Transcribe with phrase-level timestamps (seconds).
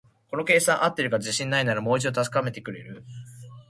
[0.31, 3.03] この計算、合ってるか自信ないから、もう一度確かめてみてくれる？